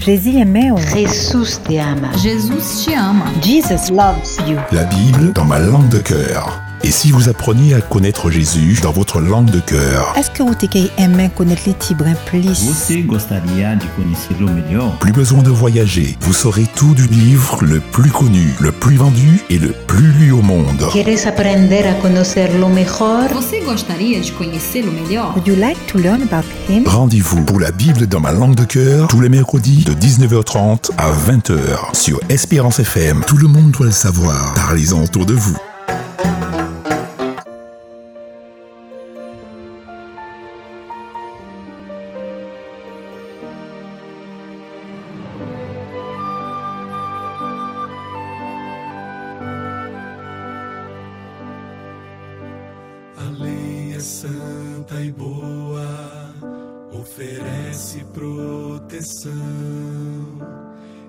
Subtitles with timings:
[0.00, 0.70] Jésus aimait.
[0.94, 2.08] Jesus te ama.
[2.22, 3.26] Jesus te ama.
[3.42, 4.56] Jesus loves you.
[4.72, 6.67] La Bible dans ma langue de cœur.
[6.84, 10.14] Et si vous appreniez à connaître Jésus dans votre langue de cœur?
[10.16, 10.54] Est-ce que vous
[10.96, 12.64] aimez connaître les Tibrins plus?
[15.00, 16.16] Plus besoin de voyager.
[16.20, 20.30] Vous saurez tout du livre le plus connu, le plus vendu et le plus lu
[20.32, 20.88] au monde.
[20.92, 23.28] Queres aprender a conhecerlo melhor?
[23.34, 25.32] Você gostaria de conhecê-lo melhor?
[25.34, 26.84] Would you like to learn about him?
[26.86, 31.10] Rendez-vous pour la Bible dans ma langue de cœur tous les mercredis de 19h30 à
[31.10, 33.22] 20h sur Espérance FM.
[33.26, 34.54] Tout le monde doit le savoir.
[34.54, 35.56] Parlez-en autour de vous.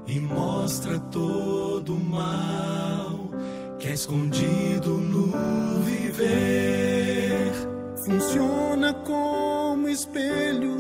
[0.07, 3.29] E mostra todo o mal
[3.77, 5.31] que é escondido no
[5.83, 7.53] viver.
[8.05, 10.75] Funciona como espelho,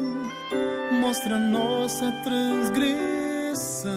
[0.99, 3.93] mostra nossa transgressão.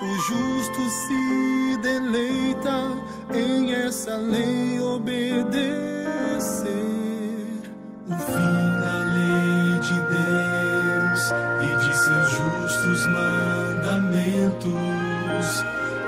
[0.00, 2.96] O justo se deleita
[3.34, 5.97] em essa lei obedecer.
[6.38, 6.54] O fim
[8.06, 11.22] da lei de Deus
[11.64, 14.68] e de seus justos mandamentos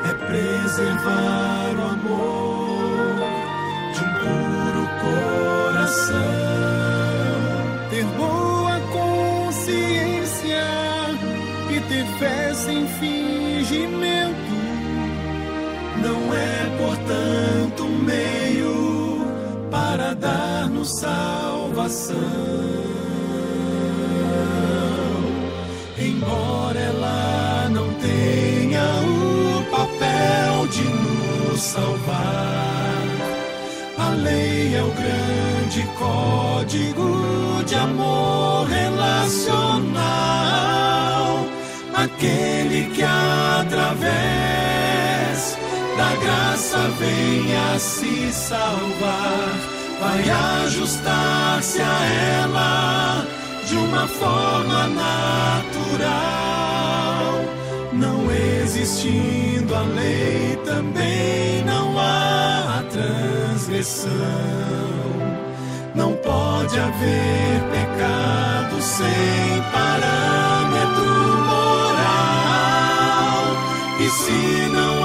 [0.08, 3.16] é preservar o amor
[3.92, 6.14] de um puro coração,
[7.90, 10.64] ter boa consciência
[11.70, 14.54] e ter fé sem fingimento.
[16.00, 18.99] Não é, portanto, um meio
[19.70, 22.16] para dar-nos salvação.
[25.98, 33.04] Embora ela não tenha o papel de nos salvar,
[33.98, 40.00] a lei é o grande código de amor relacional,
[41.94, 44.39] aquele que através
[46.22, 49.54] graça venha se salvar,
[50.00, 50.30] vai
[50.64, 52.04] ajustar-se a
[52.42, 53.26] ela
[53.66, 56.10] de uma forma natural.
[57.92, 64.10] Não existindo a lei, também não há transgressão.
[65.94, 71.04] Não pode haver pecado sem parâmetro
[71.50, 72.20] moral.
[74.00, 74.99] E se não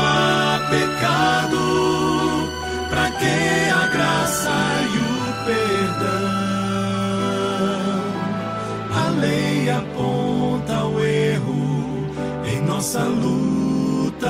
[12.86, 14.30] nossa luta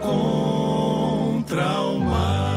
[0.00, 2.48] contra o mal.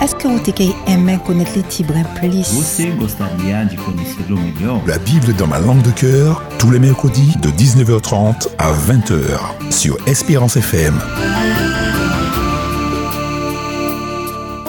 [0.00, 0.40] Est-ce que vous
[0.86, 4.80] aimez connaître les Tibrins plus Você gostaria de conhecê-lo melhor?
[4.86, 9.96] La Bible dans ma langue de cœur tous les mercredis de 19h30 à 20h sur
[10.06, 10.94] Espérance FM.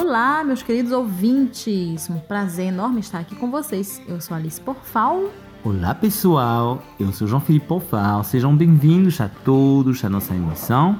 [0.00, 2.10] Olá, meus queridos ouvintes.
[2.10, 4.02] Um prazer enorme estar aqui com vocês.
[4.08, 5.30] Eu sou Alice Porfal.
[5.64, 8.24] Olá pessoal, eu sou João Felipe Porfal.
[8.24, 10.98] Sejam bem-vindos a todos à nossa emissão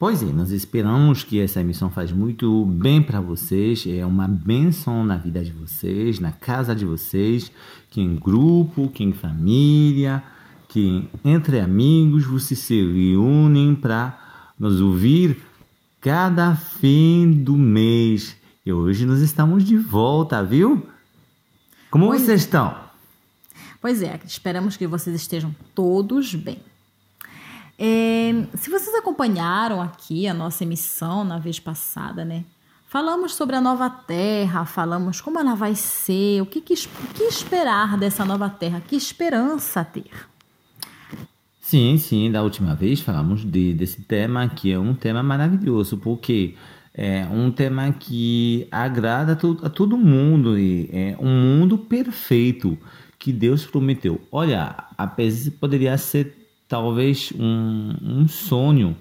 [0.00, 5.04] Pois é, nós esperamos que essa emissão faz muito bem para vocês, é uma benção
[5.04, 7.52] na vida de vocês, na casa de vocês,
[7.90, 10.22] que em grupo, que em família,
[10.70, 14.18] que entre amigos vocês se reúnem para
[14.58, 15.36] nos ouvir
[16.00, 18.34] cada fim do mês.
[18.64, 20.82] E hoje nós estamos de volta, viu?
[21.90, 22.74] Como Pois vocês estão?
[23.82, 26.69] Pois é, esperamos que vocês estejam todos bem.
[27.82, 32.44] É, se vocês acompanharam aqui a nossa emissão na vez passada, né?
[32.86, 37.96] Falamos sobre a nova terra, falamos como ela vai ser, o que, que, que esperar
[37.96, 40.10] dessa nova terra, que esperança ter.
[41.58, 46.56] Sim, sim, da última vez falamos de, desse tema que é um tema maravilhoso, porque
[46.92, 52.76] é um tema que agrada a, a todo mundo e é um mundo perfeito
[53.18, 54.20] que Deus prometeu.
[54.30, 56.39] Olha, apesar poderia ser
[56.70, 58.96] talvez um, um sonho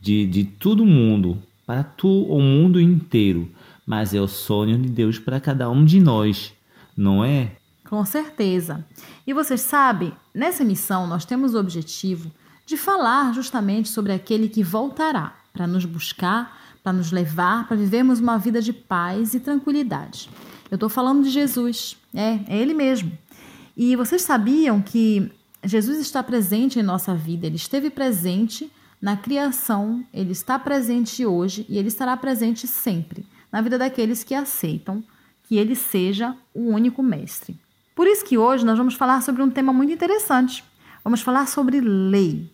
[0.00, 3.50] de, de todo mundo, para tu, o mundo inteiro,
[3.84, 6.52] mas é o sonho de Deus para cada um de nós,
[6.96, 7.50] não é?
[7.88, 8.86] Com certeza.
[9.26, 12.30] E vocês sabem, nessa missão nós temos o objetivo
[12.64, 18.20] de falar justamente sobre aquele que voltará para nos buscar, para nos levar, para vivermos
[18.20, 20.30] uma vida de paz e tranquilidade.
[20.70, 23.10] Eu estou falando de Jesus, é, é Ele mesmo.
[23.76, 25.32] E vocês sabiam que
[25.64, 28.70] Jesus está presente em nossa vida, Ele esteve presente
[29.00, 34.34] na criação, Ele está presente hoje e Ele estará presente sempre na vida daqueles que
[34.34, 35.02] aceitam
[35.44, 37.58] que Ele seja o único mestre.
[37.94, 40.62] Por isso que hoje nós vamos falar sobre um tema muito interessante.
[41.02, 42.52] Vamos falar sobre lei.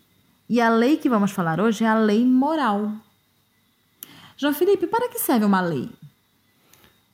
[0.49, 2.91] E a lei que vamos falar hoje é a lei moral.
[4.37, 5.89] João Felipe, para que serve uma lei?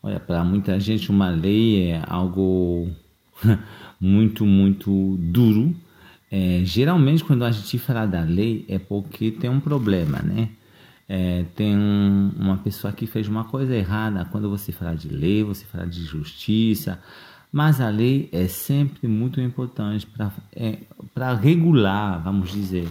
[0.04, 2.90] Olha, para muita gente uma lei é algo
[4.02, 5.76] muito, muito duro.
[6.32, 10.50] É, geralmente, quando a gente fala da lei, é porque tem um problema, né?
[11.08, 14.26] É, tem um, uma pessoa que fez uma coisa errada.
[14.26, 17.00] Quando você fala de lei, você fala de justiça,
[17.52, 20.78] mas a lei é sempre muito importante para é,
[21.42, 22.88] regular, vamos dizer.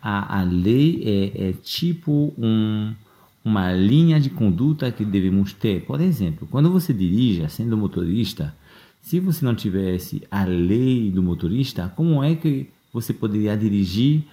[0.00, 2.94] A, a lei é, é tipo um,
[3.44, 5.84] uma linha de conduta que devemos ter.
[5.84, 8.54] Por exemplo, quando você dirige, sendo motorista,
[9.04, 14.24] se você não tivesse a lei do motorista, como é que você poderia dirigir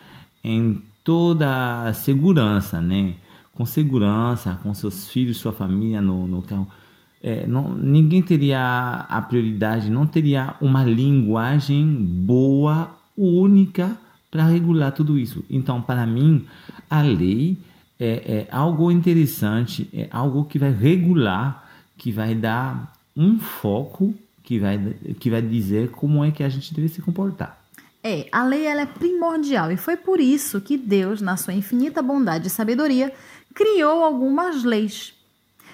[0.43, 3.13] em toda a segurança, né?
[3.53, 6.67] Com segurança, com seus filhos, sua família no, no carro
[7.23, 13.95] é, não, ninguém teria a prioridade, não teria uma linguagem boa, única
[14.31, 15.43] para regular tudo isso.
[15.49, 16.45] Então, para mim,
[16.89, 17.57] a lei
[17.99, 24.15] é, é, algo interessante, é algo que vai regular, que vai dar um foco,
[24.51, 24.77] que vai,
[25.17, 27.57] que vai dizer como é que a gente deve se comportar.
[28.03, 32.01] É, a lei ela é primordial e foi por isso que Deus, na sua infinita
[32.01, 33.13] bondade e sabedoria,
[33.53, 35.13] criou algumas leis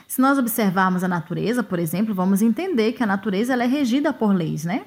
[0.07, 4.13] se nós observarmos a natureza, por exemplo, vamos entender que a natureza ela é regida
[4.13, 4.85] por leis, né?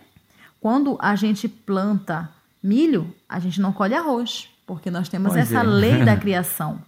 [0.60, 2.30] Quando a gente planta
[2.62, 5.62] milho, a gente não colhe arroz, porque nós temos pois essa é.
[5.62, 6.80] lei da criação.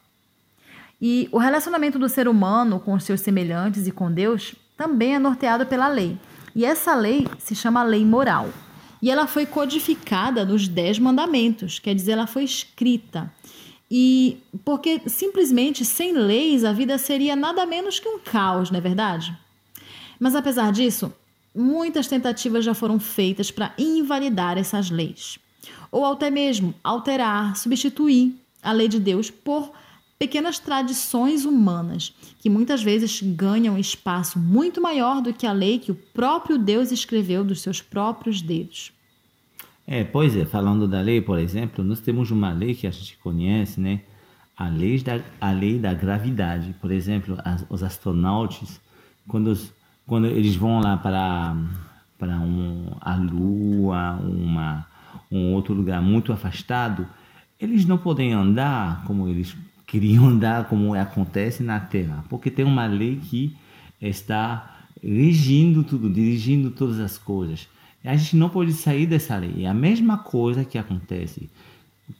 [1.01, 5.19] E o relacionamento do ser humano com os seus semelhantes e com Deus também é
[5.19, 6.19] norteado pela lei.
[6.55, 8.51] E essa lei se chama lei moral.
[9.01, 13.33] E ela foi codificada nos Dez Mandamentos, quer dizer, ela foi escrita.
[13.91, 18.81] E porque simplesmente sem leis a vida seria nada menos que um caos, não é
[18.81, 19.37] verdade?
[20.21, 21.13] Mas apesar disso,
[21.55, 25.39] muitas tentativas já foram feitas para invalidar essas leis,
[25.91, 29.73] ou até mesmo alterar, substituir a lei de Deus por
[30.23, 35.91] pequenas tradições humanas, que muitas vezes ganham espaço muito maior do que a lei que
[35.91, 38.93] o próprio Deus escreveu dos seus próprios dedos.
[39.85, 43.17] É, pois é, falando da lei, por exemplo, nós temos uma lei que a gente
[43.17, 44.03] conhece, né?
[44.57, 46.73] A lei da, a lei da gravidade.
[46.81, 48.81] Por exemplo, as, os astronautas,
[49.27, 49.73] quando, os,
[50.07, 51.57] quando eles vão lá para,
[52.17, 54.87] para um, a Lua, uma,
[55.33, 57.08] um outro lugar muito afastado,
[57.58, 59.56] eles não podem andar como eles
[59.93, 63.55] queriam andar, como acontece na Terra, porque tem uma lei que
[64.01, 67.69] está regindo tudo, dirigindo todas as coisas.
[68.03, 69.65] A gente não pode sair dessa lei.
[69.65, 71.49] É a mesma coisa que acontece.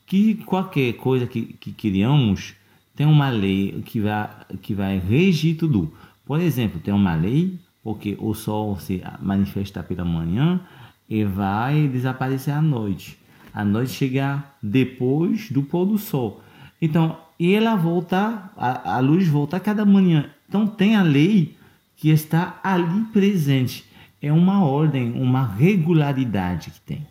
[0.07, 2.55] Que qualquer coisa que, que criamos
[2.95, 5.93] tem uma lei que vai, que vai regir tudo.
[6.25, 10.61] Por exemplo, tem uma lei porque o sol se manifesta pela manhã
[11.09, 13.19] e vai desaparecer à noite.
[13.53, 16.43] A noite chega depois do pôr do sol.
[16.83, 20.29] Então, ela volta, a, a luz volta a cada manhã.
[20.49, 21.57] Então, tem a lei
[21.97, 23.91] que está ali presente
[24.23, 27.07] é uma ordem, uma regularidade que tem.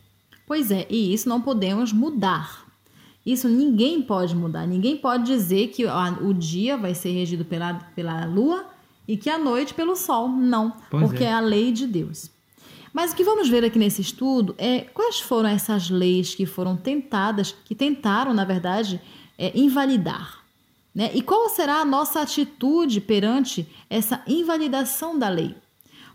[0.47, 2.65] Pois é, e isso não podemos mudar.
[3.25, 4.65] Isso ninguém pode mudar.
[4.65, 8.65] Ninguém pode dizer que o dia vai ser regido pela, pela lua
[9.07, 10.29] e que a noite pelo sol.
[10.29, 11.27] Não, pois porque é.
[11.27, 12.31] é a lei de Deus.
[12.93, 16.75] Mas o que vamos ver aqui nesse estudo é quais foram essas leis que foram
[16.75, 18.99] tentadas, que tentaram, na verdade,
[19.41, 20.43] é, invalidar.
[20.93, 21.11] Né?
[21.13, 25.55] E qual será a nossa atitude perante essa invalidação da lei?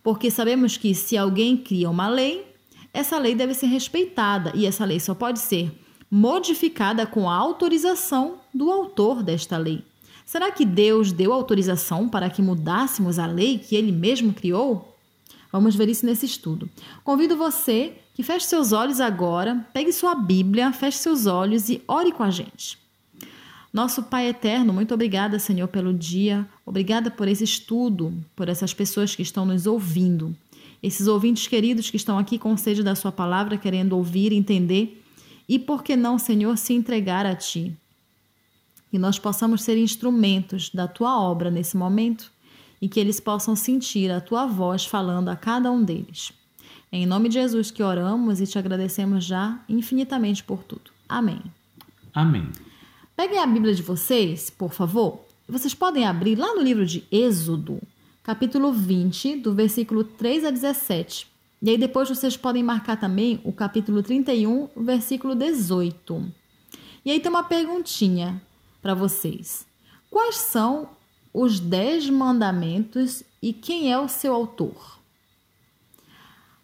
[0.07, 2.47] porque sabemos que se alguém cria uma lei,
[2.95, 5.77] essa lei deve ser respeitada e essa lei só pode ser
[6.09, 9.85] modificada com a autorização do autor desta lei.
[10.25, 14.97] Será que Deus deu autorização para que mudássemos a lei que ele mesmo criou?
[15.51, 16.71] Vamos ver isso nesse estudo.
[17.03, 22.13] Convido você que feche seus olhos agora, pegue sua Bíblia, feche seus olhos e ore
[22.13, 22.79] com a gente.
[23.77, 26.49] Nosso Pai eterno, muito obrigada, Senhor, pelo dia.
[26.65, 30.35] Obrigada por esse estudo, por essas pessoas que estão nos ouvindo.
[30.83, 35.05] Esses ouvintes queridos que estão aqui com sede da Sua palavra, querendo ouvir, entender
[35.47, 37.77] e, por que não, Senhor, se entregar a Ti.
[38.91, 42.33] Que nós possamos ser instrumentos da Tua obra nesse momento
[42.81, 46.33] e que eles possam sentir a Tua voz falando a cada um deles.
[46.91, 50.91] Em nome de Jesus que oramos e te agradecemos já infinitamente por tudo.
[51.07, 51.43] Amém.
[52.15, 52.51] Amém.
[53.17, 55.25] Peguem a Bíblia de vocês, por favor.
[55.49, 57.81] Vocês podem abrir lá no livro de Êxodo,
[58.23, 61.27] capítulo 20, do versículo 3 a 17.
[61.63, 66.31] E aí depois vocês podem marcar também o capítulo 31, versículo 18.
[67.07, 68.43] E aí tem uma perguntinha
[68.83, 69.67] para vocês.
[70.11, 70.91] Quais são
[71.33, 75.01] os dez mandamentos e quem é o seu autor?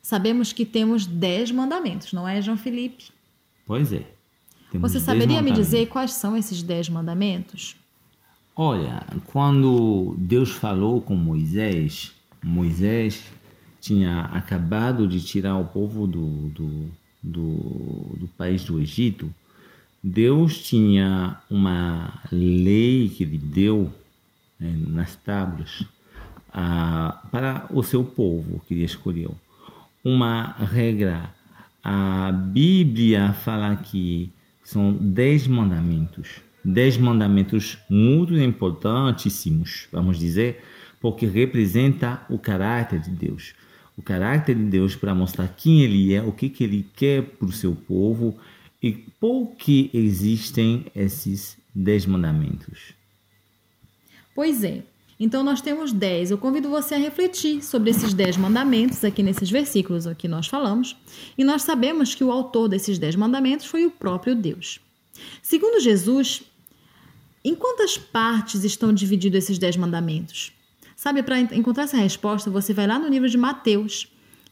[0.03, 3.11] Sabemos que temos dez mandamentos, não é, João Felipe?
[3.65, 4.05] Pois é.
[4.73, 7.77] Temos Você saberia me dizer quais são esses dez mandamentos?
[8.57, 12.13] Olha, quando Deus falou com Moisés,
[12.43, 13.23] Moisés
[13.83, 16.91] tinha acabado de tirar o povo do, do,
[17.23, 19.33] do, do país do Egito.
[20.03, 23.93] Deus tinha uma lei que ele deu
[24.59, 25.85] né, nas tábuas
[26.51, 29.35] ah, para o seu povo que ele escolheu.
[30.03, 31.31] Uma regra.
[31.85, 36.41] A Bíblia fala que são dez mandamentos.
[36.65, 40.63] Dez mandamentos muito importantíssimos, vamos dizer,
[41.01, 43.55] porque representa o caráter de Deus.
[43.97, 47.49] O caráter de Deus para mostrar quem Ele é, o que, que Ele quer para
[47.49, 48.39] o seu povo
[48.83, 52.95] e por que existem esses dez mandamentos.
[54.35, 54.83] Pois é.
[55.25, 56.33] Então nós temos 10.
[56.33, 60.97] Eu convido você a refletir sobre esses 10 mandamentos aqui nesses versículos que nós falamos.
[61.39, 64.81] E nós sabemos que o autor desses 10 mandamentos foi o próprio Deus.
[65.41, 66.43] Segundo Jesus,
[67.45, 70.51] em quantas partes estão divididos esses 10 mandamentos?
[70.97, 74.09] Sabe, para encontrar essa resposta, você vai lá no livro de Mateus.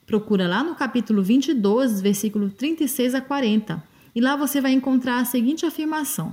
[0.06, 3.82] Procura lá no capítulo 22, versículo 36 a 40.
[4.14, 6.32] E lá você vai encontrar a seguinte afirmação: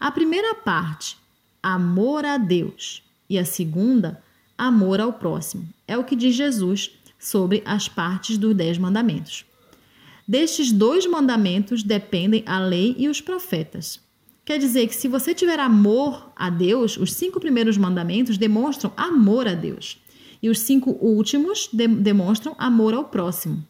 [0.00, 1.18] A primeira parte,
[1.62, 4.20] amor a Deus, e a segunda,
[4.58, 5.66] amor ao próximo.
[5.86, 9.44] É o que diz Jesus sobre as partes dos Dez Mandamentos.
[10.26, 14.00] Destes dois mandamentos dependem a lei e os profetas.
[14.44, 19.46] Quer dizer que se você tiver amor a Deus, os cinco primeiros mandamentos demonstram amor
[19.46, 19.98] a Deus.
[20.42, 23.62] E os cinco últimos de demonstram amor ao próximo.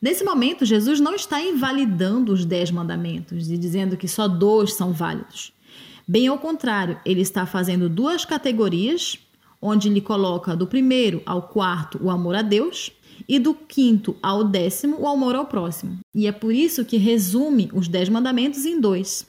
[0.00, 4.92] Nesse momento, Jesus não está invalidando os dez mandamentos e dizendo que só dois são
[4.92, 5.53] válidos.
[6.06, 9.18] Bem ao contrário, ele está fazendo duas categorias,
[9.60, 12.92] onde ele coloca do primeiro ao quarto o amor a Deus
[13.26, 15.98] e do quinto ao décimo o amor ao próximo.
[16.14, 19.26] E é por isso que resume os dez mandamentos em dois.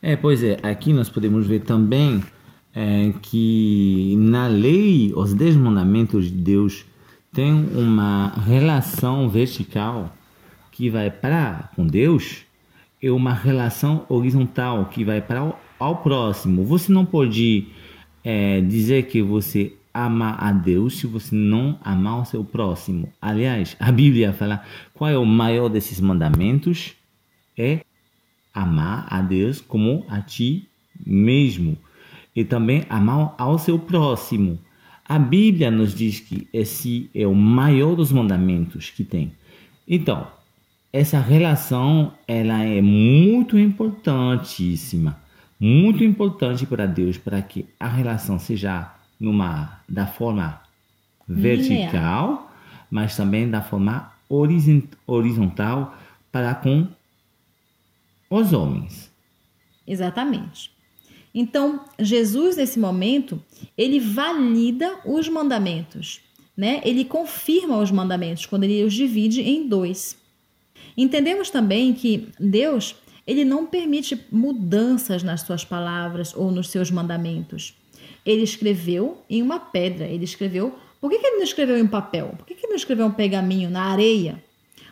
[0.00, 2.22] É, pois é, aqui nós podemos ver também
[2.74, 6.84] é, que na lei, os dez mandamentos de Deus
[7.32, 10.14] têm uma relação vertical
[10.70, 12.42] que vai para com Deus
[13.02, 16.62] e uma relação horizontal que vai para ao próximo.
[16.64, 17.66] Você não pode
[18.22, 23.12] é, dizer que você ama a Deus se você não amar o seu próximo.
[23.20, 24.62] Aliás, a Bíblia fala
[24.94, 26.92] qual é o maior desses mandamentos?
[27.58, 27.80] É
[28.54, 30.68] amar a Deus como a ti
[31.04, 31.76] mesmo
[32.36, 34.58] e também amar ao seu próximo.
[35.04, 39.32] A Bíblia nos diz que esse é o maior dos mandamentos que tem.
[39.88, 40.28] Então,
[40.92, 45.18] essa relação ela é muito importantíssima
[45.60, 50.62] muito importante para Deus para que a relação seja numa da forma
[51.28, 52.50] vertical,
[52.90, 54.10] mas também da forma
[55.06, 55.94] horizontal
[56.32, 56.88] para com
[58.30, 59.10] os homens.
[59.86, 60.70] Exatamente.
[61.34, 63.40] Então, Jesus nesse momento,
[63.76, 66.20] ele valida os mandamentos,
[66.56, 66.80] né?
[66.84, 70.16] Ele confirma os mandamentos quando ele os divide em dois.
[70.96, 72.96] Entendemos também que Deus
[73.30, 77.76] ele não permite mudanças nas suas palavras ou nos seus mandamentos.
[78.26, 80.74] Ele escreveu em uma pedra, ele escreveu.
[81.00, 82.34] Por que, que ele não escreveu em papel?
[82.36, 84.42] Por que, que ele não escreveu um pergaminho na areia?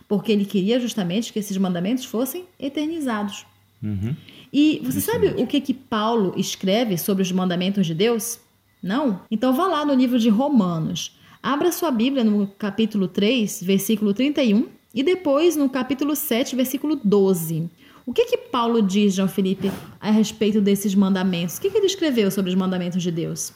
[0.06, 3.44] Porque ele queria justamente que esses mandamentos fossem eternizados.
[3.82, 4.14] Uhum.
[4.52, 5.42] E você Isso sabe mesmo.
[5.42, 8.38] o que, que Paulo escreve sobre os mandamentos de Deus?
[8.80, 9.20] Não?
[9.28, 11.18] Então vá lá no livro de Romanos.
[11.42, 17.68] Abra sua Bíblia no capítulo 3, versículo 31, e depois no capítulo 7, versículo 12.
[18.08, 21.58] O que que Paulo diz, João Felipe, a respeito desses mandamentos?
[21.58, 23.52] O que, que ele escreveu sobre os mandamentos de Deus?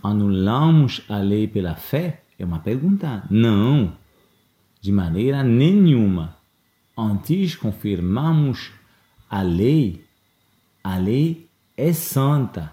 [0.00, 2.22] Anulamos a lei pela fé?
[2.38, 3.24] É uma pergunta.
[3.28, 3.92] Não,
[4.80, 6.36] de maneira nenhuma.
[6.96, 8.70] Antes confirmamos
[9.28, 10.04] a lei.
[10.84, 12.72] A lei é santa.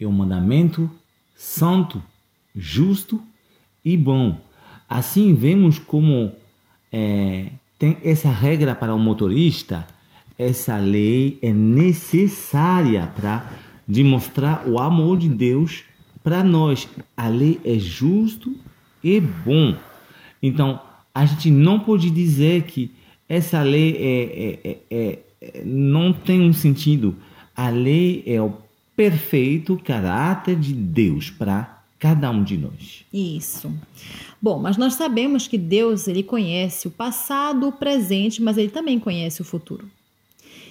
[0.00, 0.88] É um mandamento
[1.34, 2.00] santo,
[2.54, 3.20] justo
[3.84, 4.40] e bom.
[4.88, 6.30] Assim vemos como
[6.92, 9.88] é, tem essa regra para o motorista,
[10.40, 13.52] essa lei é necessária para
[13.86, 15.82] demonstrar o amor de Deus
[16.24, 16.88] para nós.
[17.14, 18.56] A lei é justo
[19.04, 19.76] e bom.
[20.42, 20.80] Então,
[21.14, 22.90] a gente não pode dizer que
[23.28, 27.14] essa lei é, é, é, é não tem um sentido.
[27.54, 28.54] A lei é o
[28.96, 33.04] perfeito caráter de Deus para cada um de nós.
[33.12, 33.70] Isso.
[34.40, 38.98] Bom, mas nós sabemos que Deus ele conhece o passado, o presente, mas ele também
[38.98, 39.86] conhece o futuro.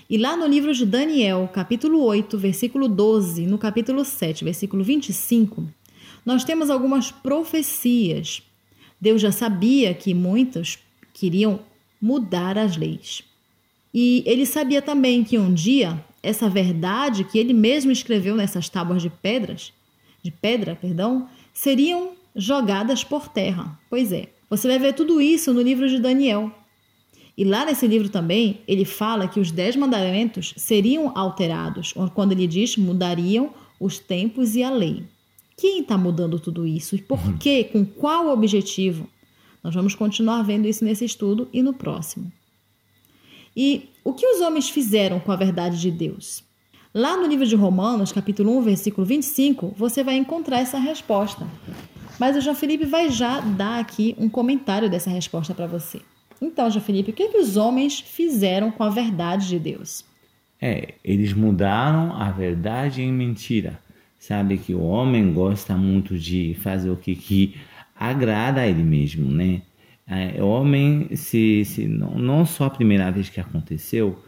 [0.10, 5.64] E lá no livro de Daniel, capítulo 8, versículo 12, no capítulo 7, versículo 25,
[6.26, 8.42] nós temos algumas profecias.
[9.00, 10.80] Deus já sabia que muitos
[11.14, 11.60] queriam
[12.02, 13.22] mudar as leis.
[13.94, 19.04] E ele sabia também que um dia essa verdade que ele mesmo escreveu nessas tábuas
[19.04, 19.72] de pedras,
[20.24, 23.80] de pedra, perdão, seriam jogadas por terra.
[23.92, 26.52] Pois é, você vai ver tudo isso no livro de Daniel.
[27.40, 32.46] E lá nesse livro também, ele fala que os dez mandamentos seriam alterados, quando ele
[32.46, 35.06] diz mudariam os tempos e a lei.
[35.56, 37.64] Quem está mudando tudo isso e por quê?
[37.64, 39.08] Com qual objetivo?
[39.64, 42.30] Nós vamos continuar vendo isso nesse estudo e no próximo.
[43.56, 46.44] E o que os homens fizeram com a verdade de Deus?
[46.94, 51.48] Lá no livro de Romanos, capítulo 1, versículo 25, você vai encontrar essa resposta.
[52.20, 56.02] Mas o João Felipe vai já dar aqui um comentário dessa resposta para você.
[56.42, 60.06] Então, João Felipe, o que, é que os homens fizeram com a verdade de Deus?
[60.62, 63.80] É, eles mudaram a verdade em mentira.
[64.18, 67.56] Sabe que o homem gosta muito de fazer o que, que
[67.96, 69.62] agrada a ele mesmo, né?
[70.08, 74.20] É, homem, se, se não, não só a primeira vez que aconteceu,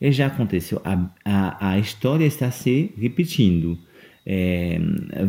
[0.00, 3.78] ele já aconteceu, a, a, a história está se repetindo.
[4.26, 4.78] É,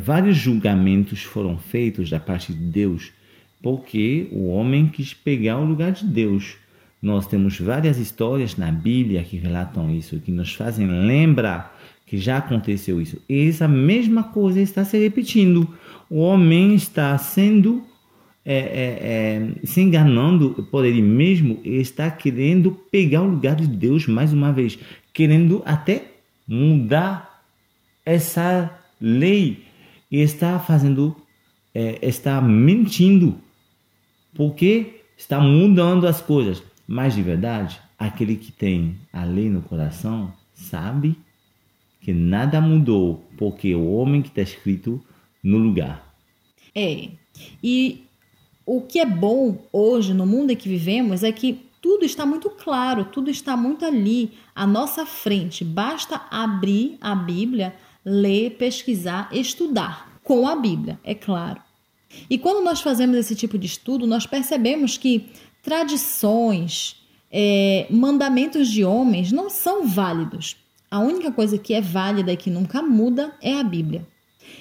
[0.01, 3.13] vários julgamentos foram feitos da parte de Deus
[3.61, 6.57] porque o homem quis pegar o lugar de Deus.
[7.01, 12.37] Nós temos várias histórias na Bíblia que relatam isso, que nos fazem lembrar que já
[12.37, 13.21] aconteceu isso.
[13.29, 15.67] E essa mesma coisa está se repetindo.
[16.09, 17.83] O homem está sendo
[18.43, 24.07] é, é, é, se enganando por ele mesmo, está querendo pegar o lugar de Deus
[24.07, 24.79] mais uma vez,
[25.13, 26.13] querendo até
[26.47, 27.43] mudar
[28.03, 29.65] essa lei
[30.09, 31.15] e está fazendo,
[31.75, 33.37] é, está mentindo,
[34.33, 36.63] porque está mudando as coisas.
[36.87, 41.15] Mas de verdade, aquele que tem a lei no coração sabe
[42.01, 45.03] que nada mudou, porque o homem que está escrito
[45.43, 46.13] no lugar.
[46.73, 47.09] É.
[47.63, 48.05] E
[48.65, 52.49] o que é bom hoje no mundo em que vivemos é que tudo está muito
[52.49, 55.63] claro, tudo está muito ali, à nossa frente.
[55.63, 61.61] Basta abrir a Bíblia, ler, pesquisar, estudar com a Bíblia, é claro.
[62.29, 65.29] E quando nós fazemos esse tipo de estudo, nós percebemos que
[65.61, 66.95] tradições,
[67.31, 70.55] é, mandamentos de homens não são válidos.
[70.89, 74.05] A única coisa que é válida e que nunca muda é a Bíblia.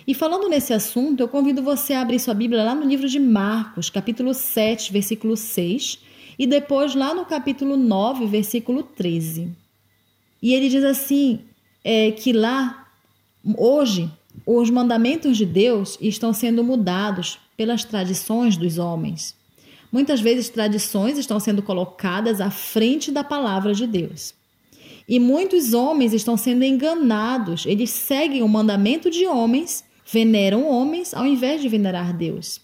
[0.07, 3.19] E falando nesse assunto, eu convido você a abrir sua Bíblia lá no livro de
[3.19, 5.99] Marcos, capítulo 7, versículo 6,
[6.39, 9.51] e depois lá no capítulo 9, versículo 13.
[10.43, 11.41] E ele diz assim:
[11.83, 12.87] é, que lá,
[13.57, 14.11] hoje,
[14.47, 19.37] os mandamentos de Deus estão sendo mudados pelas tradições dos homens.
[19.91, 24.35] Muitas vezes, tradições estão sendo colocadas à frente da palavra de Deus.
[25.09, 31.27] E muitos homens estão sendo enganados, eles seguem o mandamento de homens veneram homens ao
[31.27, 32.61] invés de venerar Deus.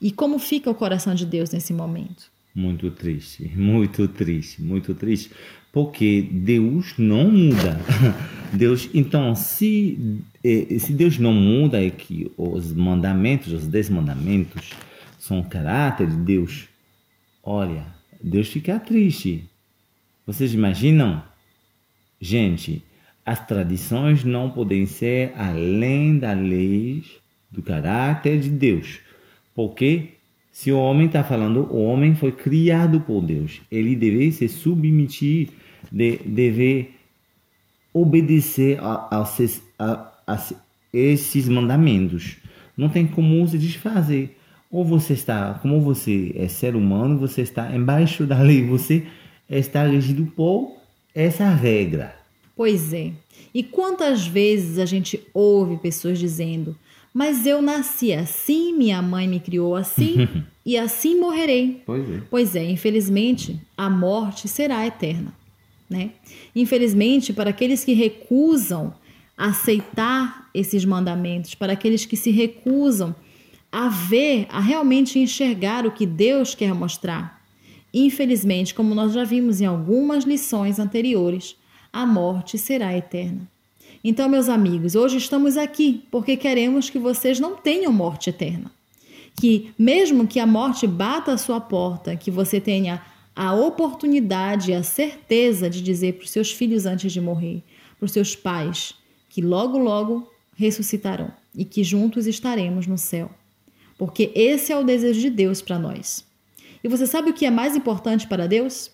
[0.00, 2.30] E como fica o coração de Deus nesse momento?
[2.54, 5.30] Muito triste, muito triste, muito triste,
[5.78, 7.78] porque Deus não muda.
[8.52, 14.72] Deus, então, se eh, se Deus não muda é que os mandamentos, os dez mandamentos
[15.20, 16.66] são o caráter de Deus.
[17.44, 17.86] Olha,
[18.20, 19.44] Deus fica triste.
[20.26, 21.22] Vocês imaginam?
[22.20, 22.82] Gente,
[23.24, 27.04] as tradições não podem ser além da lei
[27.52, 28.98] do caráter de Deus.
[29.54, 30.18] Porque
[30.58, 33.60] se o homem está falando, o homem foi criado por Deus.
[33.70, 35.46] Ele deve se submeter,
[35.90, 36.90] de, deve
[37.92, 39.24] obedecer a,
[39.78, 40.48] a, a,
[40.92, 42.36] esses mandamentos.
[42.76, 44.36] Não tem como se desfazer.
[44.70, 49.06] Ou você está, como você é ser humano, você está embaixo da lei, você
[49.48, 50.76] está regido por
[51.14, 52.14] essa regra.
[52.54, 53.12] Pois é.
[53.54, 56.76] E quantas vezes a gente ouve pessoas dizendo:
[57.14, 60.28] Mas eu nasci assim, minha mãe me criou assim,
[60.66, 61.82] e assim morrerei.
[61.86, 62.22] Pois é.
[62.30, 65.32] Pois é, infelizmente, a morte será eterna.
[65.88, 66.10] Né?
[66.54, 68.94] Infelizmente, para aqueles que recusam
[69.36, 73.14] aceitar esses mandamentos, para aqueles que se recusam
[73.70, 77.42] a ver, a realmente enxergar o que Deus quer mostrar.
[77.92, 81.56] Infelizmente, como nós já vimos em algumas lições anteriores,
[81.92, 83.48] a morte será eterna.
[84.02, 88.70] Então, meus amigos, hoje estamos aqui porque queremos que vocês não tenham morte eterna.
[89.40, 93.02] Que, mesmo que a morte bata a sua porta, que você tenha
[93.38, 97.62] a oportunidade, a certeza de dizer para os seus filhos antes de morrer,
[97.96, 98.96] para os seus pais,
[99.28, 103.30] que logo, logo ressuscitarão e que juntos estaremos no céu.
[103.96, 106.26] Porque esse é o desejo de Deus para nós.
[106.82, 108.90] E você sabe o que é mais importante para Deus?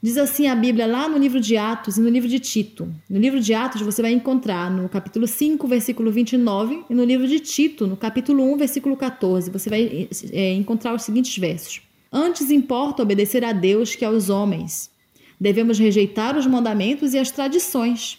[0.00, 2.88] Diz assim a Bíblia lá no livro de Atos e no livro de Tito.
[3.10, 7.26] No livro de Atos você vai encontrar no capítulo 5, versículo 29, e no livro
[7.26, 11.85] de Tito, no capítulo 1, versículo 14, você vai é, encontrar os seguintes versos.
[12.12, 14.90] Antes importa obedecer a Deus que aos homens.
[15.38, 18.18] Devemos rejeitar os mandamentos e as tradições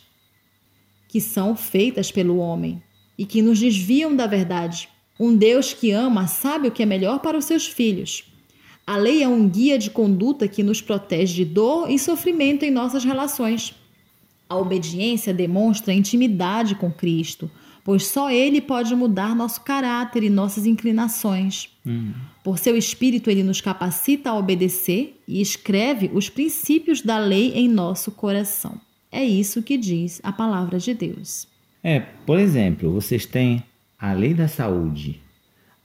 [1.08, 2.82] que são feitas pelo homem
[3.18, 4.90] e que nos desviam da verdade.
[5.20, 8.26] Um Deus que ama sabe o que é melhor para os seus filhos.
[8.86, 12.72] A lei é um guia de conduta que nos protege de dor e sofrimento em
[12.72, 13.74] nossas relações.
[14.48, 17.50] A obediência demonstra intimidade com Cristo,
[17.88, 21.70] pois só Ele pode mudar nosso caráter e nossas inclinações.
[21.86, 22.12] Hum.
[22.44, 27.70] Por seu espírito, Ele nos capacita a obedecer e escreve os princípios da lei em
[27.70, 28.78] nosso coração.
[29.10, 31.48] É isso que diz a palavra de Deus.
[31.82, 33.64] É, por exemplo, vocês têm
[33.98, 35.22] a lei da saúde.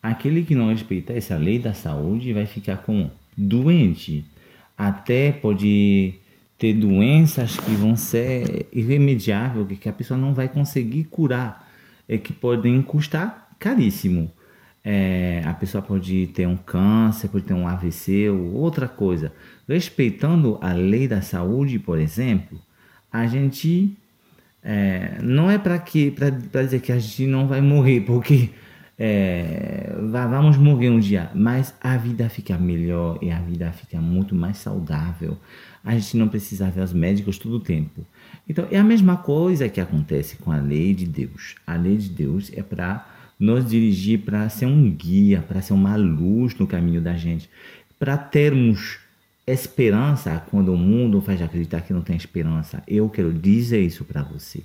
[0.03, 4.25] Aquele que não respeitar essa lei da saúde vai ficar com doente.
[4.77, 6.15] Até pode
[6.59, 11.71] ter doenças que vão ser irremediáveis, que a pessoa não vai conseguir curar,
[12.13, 14.31] e que podem custar caríssimo.
[14.85, 19.33] É, a pessoa pode ter um câncer, pode ter um AVC ou outra coisa.
[19.67, 22.61] Respeitando a lei da saúde, por exemplo,
[23.11, 23.97] a gente
[24.63, 28.51] é, não é para que para dizer que a gente não vai morrer, porque
[28.99, 29.95] é,
[30.31, 34.59] vamos morrer um dia, mas a vida fica melhor e a vida fica muito mais
[34.59, 35.39] saudável.
[35.83, 38.07] A gente não precisa ver os médicos todo o tempo.
[38.49, 41.55] Então é a mesma coisa que acontece com a lei de Deus.
[41.67, 45.97] A lei de Deus é para nos dirigir para ser um guia, para ser uma
[45.97, 47.51] luz no caminho da gente,
[47.99, 49.01] para termos
[49.47, 52.83] esperança quando o mundo faz acreditar que não tem esperança.
[52.87, 54.63] Eu quero dizer isso para você.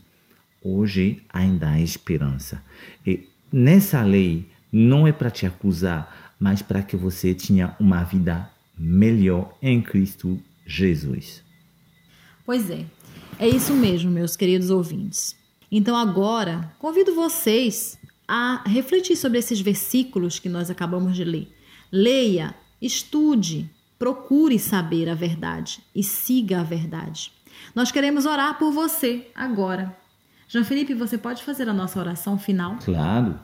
[0.61, 2.61] Hoje ainda há esperança.
[3.05, 8.49] E nessa lei não é para te acusar, mas para que você tenha uma vida
[8.77, 11.43] melhor em Cristo Jesus.
[12.45, 12.85] Pois é,
[13.39, 15.35] é isso mesmo, meus queridos ouvintes.
[15.71, 21.53] Então agora convido vocês a refletir sobre esses versículos que nós acabamos de ler.
[21.91, 27.31] Leia, estude, procure saber a verdade e siga a verdade.
[27.73, 29.95] Nós queremos orar por você agora.
[30.47, 32.77] João Felipe, você pode fazer a nossa oração final?
[32.83, 33.39] Claro.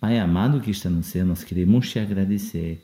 [0.00, 2.82] Pai amado que está no céu, nós queremos te agradecer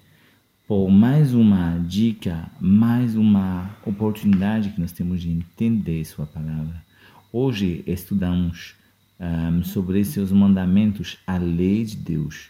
[0.75, 6.83] por mais uma dica, mais uma oportunidade que nós temos de entender Sua palavra.
[7.31, 8.75] Hoje estudamos
[9.21, 12.49] um, sobre seus mandamentos, a lei de Deus.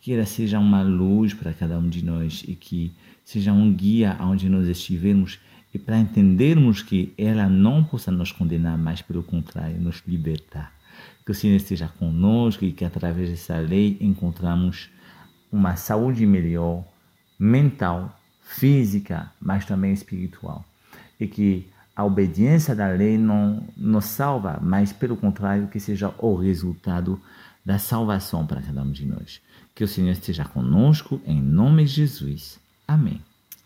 [0.00, 2.92] Que ela seja uma luz para cada um de nós e que
[3.24, 5.40] seja um guia aonde nós estivermos
[5.74, 10.72] e para entendermos que ela não possa nos condenar, mas pelo contrário, nos libertar.
[11.26, 14.90] Que o Senhor esteja conosco e que através dessa lei encontramos
[15.50, 16.84] uma saúde melhor,
[17.44, 20.64] mental, física, mas também espiritual.
[21.20, 26.34] E que a obediência da lei não nos salva, mas pelo contrário, que seja o
[26.34, 27.20] resultado
[27.62, 29.42] da salvação para cada um de nós.
[29.74, 32.58] Que o Senhor esteja conosco, em nome de Jesus.
[32.88, 33.20] Amém.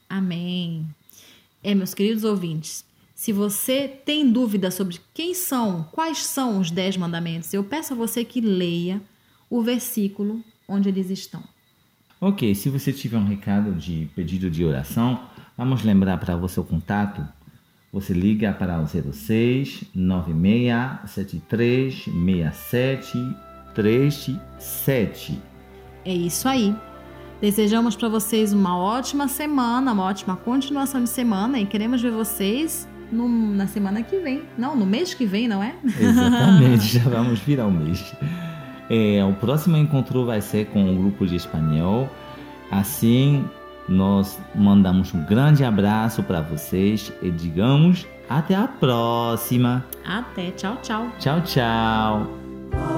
[0.09, 0.85] Amém.
[1.63, 6.97] É, meus queridos ouvintes, se você tem dúvida sobre quem são, quais são os dez
[6.97, 9.01] mandamentos, eu peço a você que leia
[9.49, 11.43] o versículo onde eles estão.
[12.21, 15.21] Ok, se você tiver um recado de pedido de oração,
[15.57, 17.25] vamos lembrar para você o contato.
[17.93, 23.37] Você liga para o 06 96 73 67
[23.73, 25.41] 37.
[26.05, 26.75] É isso aí.
[27.41, 32.89] Desejamos para vocês uma ótima semana, uma ótima continuação de semana e queremos ver vocês
[33.13, 34.43] no, na semana que vem.
[34.59, 35.77] Não, no mês que vem, não é?
[35.85, 38.13] Exatamente, já vamos virar o mês.
[38.91, 42.09] É, o próximo encontro vai ser com o grupo de espanhol.
[42.71, 43.45] Assim,
[43.89, 49.85] Nós mandamos um grande abraço para vocês e digamos até a próxima.
[50.05, 51.09] Até, tchau, tchau.
[51.19, 52.98] Tchau, tchau.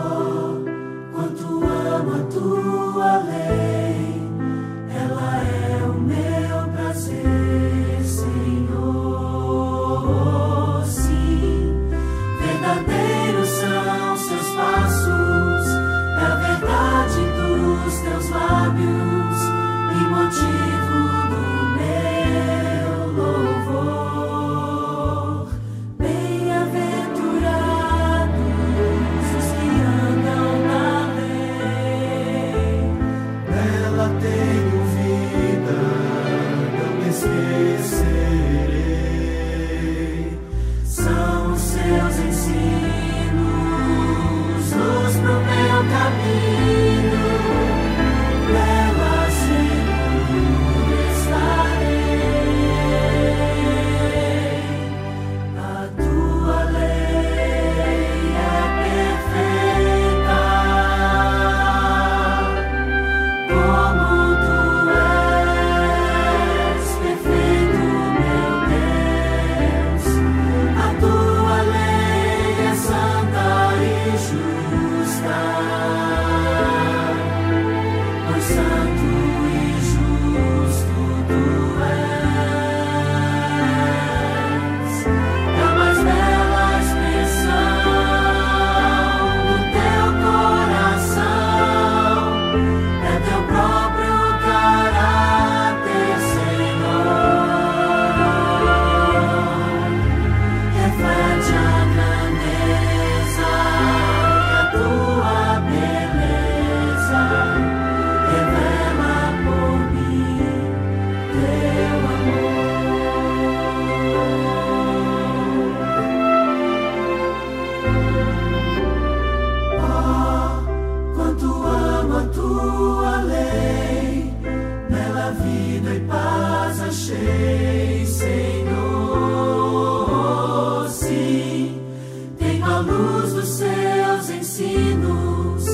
[132.80, 135.66] A luz dos seus ensinos,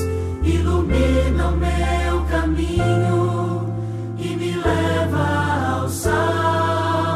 [0.43, 3.73] ilumina o meu caminho
[4.17, 7.07] e me leva ao Salvador.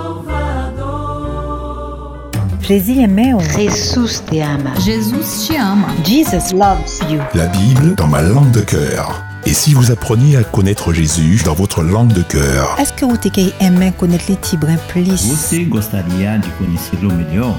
[2.62, 4.74] Jésus aimait Jesús te ama.
[4.80, 5.90] Jesus te ama.
[6.06, 7.22] Jesus loves you.
[7.34, 9.31] La Bible dans ma langue de cœur.
[9.52, 12.74] Et si vous appreniez à connaître Jésus dans votre langue de cœur?
[12.80, 15.28] Est-ce que você quer aimer connaître les Tibrins plus?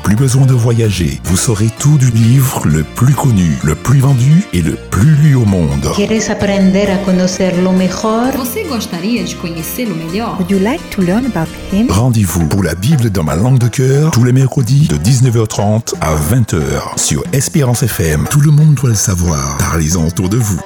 [0.03, 4.43] Plus besoin de voyager, vous saurez tout du livre le plus connu, le plus vendu
[4.55, 5.87] et le plus lu au monde.
[5.95, 8.33] ¿Quieres aprender a conocerlo mejor?
[8.39, 10.39] Você gostaria de conhecê-lo melhor?
[10.39, 11.91] Would you like to learn about him?
[11.91, 16.15] Rendez-vous pour la Bible dans ma langue de cœur tous les mercredis de 19h30 à
[16.15, 18.29] 20h sur Espérance FM.
[18.31, 19.59] Tout le monde doit le savoir.
[19.59, 20.63] Parlez-en autour de vous.